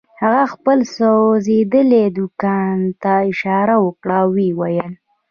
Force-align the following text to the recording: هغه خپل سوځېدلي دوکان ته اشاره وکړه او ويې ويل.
هغه 0.21 0.43
خپل 0.53 0.79
سوځېدلي 0.95 2.03
دوکان 2.17 2.77
ته 3.01 3.13
اشاره 3.31 3.75
وکړه 3.85 4.17
او 4.23 4.29
ويې 4.35 4.49
ويل. 4.59 4.93